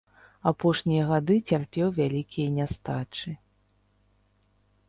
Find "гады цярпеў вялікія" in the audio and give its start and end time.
1.11-2.47